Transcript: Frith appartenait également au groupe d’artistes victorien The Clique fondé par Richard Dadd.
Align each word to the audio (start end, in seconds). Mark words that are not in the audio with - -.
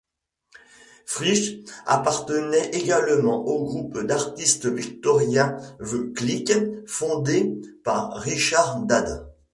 Frith 1.05 1.69
appartenait 1.85 2.69
également 2.71 3.45
au 3.45 3.63
groupe 3.63 3.99
d’artistes 4.03 4.65
victorien 4.65 5.57
The 5.79 6.11
Clique 6.15 6.53
fondé 6.87 7.61
par 7.83 8.11
Richard 8.13 8.81
Dadd. 8.87 9.27